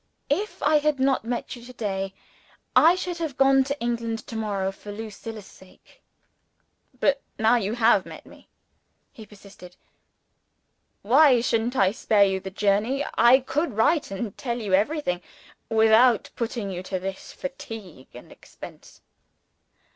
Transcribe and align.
"If 0.31 0.63
I 0.63 0.77
had 0.79 0.99
not 0.99 1.25
met 1.25 1.55
you 1.55 1.63
to 1.63 1.73
day, 1.73 2.15
I 2.75 2.95
should 2.95 3.19
have 3.19 3.37
gone 3.37 3.63
to 3.65 3.79
England 3.79 4.25
to 4.25 4.35
morrow 4.35 4.71
for 4.71 4.91
Lucilla's 4.91 5.45
sake." 5.45 6.01
"But 6.99 7.21
now 7.37 7.55
you 7.57 7.75
have 7.75 8.03
met 8.07 8.25
me," 8.25 8.49
he 9.13 9.27
persisted, 9.27 9.75
"why 11.03 11.39
shouldn't 11.39 11.75
I 11.75 11.91
spare 11.91 12.23
you 12.25 12.39
the 12.39 12.49
journey? 12.49 13.05
I 13.13 13.41
could 13.41 13.77
write 13.77 14.09
and 14.09 14.35
tell 14.35 14.57
you 14.59 14.73
every 14.73 15.01
thing 15.01 15.21
without 15.69 16.31
putting 16.35 16.71
you 16.71 16.81
to 16.81 16.97
this 16.97 17.31
fatigue 17.31 18.07
and 18.15 18.31
expense." 18.31 19.01